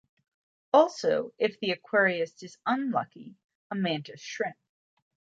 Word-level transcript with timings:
Also, 0.73 1.31
if 1.37 1.59
the 1.59 1.69
aquarist 1.69 2.41
is 2.41 2.57
unlucky, 2.65 3.35
a 3.69 3.75
mantis 3.75 4.19
shrimp. 4.19 4.55